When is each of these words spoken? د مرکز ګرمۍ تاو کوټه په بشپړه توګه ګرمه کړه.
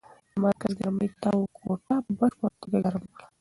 د 0.33 0.35
مرکز 0.43 0.71
ګرمۍ 0.79 1.09
تاو 1.21 1.39
کوټه 1.57 1.95
په 2.05 2.11
بشپړه 2.19 2.49
توګه 2.61 2.77
ګرمه 2.85 3.07
کړه. 3.13 3.25